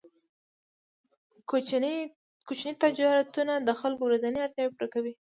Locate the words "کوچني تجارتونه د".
2.47-3.69